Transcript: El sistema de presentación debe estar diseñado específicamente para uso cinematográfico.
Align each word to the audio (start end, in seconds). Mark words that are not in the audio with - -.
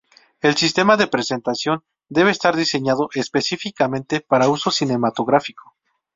El 0.41 0.55
sistema 0.57 0.97
de 0.97 1.05
presentación 1.05 1.83
debe 2.09 2.31
estar 2.31 2.55
diseñado 2.55 3.09
específicamente 3.13 4.19
para 4.19 4.49
uso 4.49 4.71
cinematográfico. 4.71 5.75